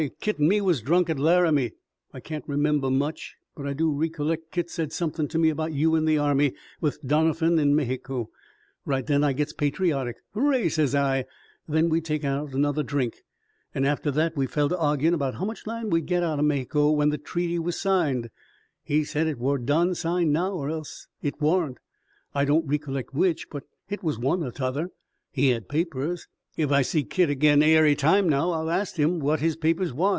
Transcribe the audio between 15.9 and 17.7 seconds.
we'd git out o' Mayheeco when the treaty